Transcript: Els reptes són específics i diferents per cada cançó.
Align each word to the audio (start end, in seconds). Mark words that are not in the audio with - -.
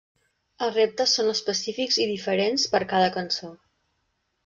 Els 0.67 0.73
reptes 0.79 1.13
són 1.19 1.29
específics 1.35 2.01
i 2.07 2.09
diferents 2.15 2.69
per 2.75 2.85
cada 2.97 3.15
cançó. 3.21 3.55